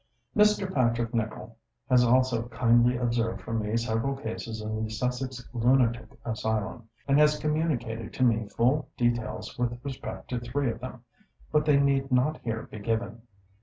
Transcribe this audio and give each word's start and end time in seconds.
Mr. 0.35 0.73
Patrick 0.73 1.13
Nicol 1.13 1.57
has 1.87 2.03
also 2.03 2.47
kindly 2.47 2.97
observed 2.97 3.41
for 3.43 3.53
me 3.53 3.77
several 3.77 4.15
cases 4.15 4.59
in 4.59 4.83
the 4.83 4.89
Sussex 4.89 5.47
Lunatic 5.53 6.07
Asylum, 6.25 6.89
and 7.07 7.19
has 7.19 7.37
communicated 7.37 8.11
to 8.15 8.23
me 8.23 8.47
full 8.49 8.89
details 8.97 9.59
with 9.59 9.77
respect 9.83 10.27
to 10.29 10.39
three 10.39 10.71
of 10.71 10.79
them; 10.79 11.03
but 11.51 11.65
they 11.65 11.77
need 11.79 12.11
not 12.11 12.39
here 12.41 12.63
be 12.63 12.79
given. 12.79 13.21